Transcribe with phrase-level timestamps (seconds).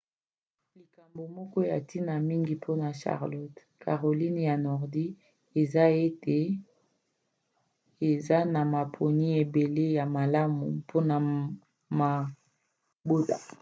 [0.79, 5.05] likambo moko ya ntina mingi mpona charlotte caroline ya nordi
[5.61, 6.39] eza ete
[8.09, 11.15] eza na maponi ebele ya malamu mpona
[11.99, 13.35] mabota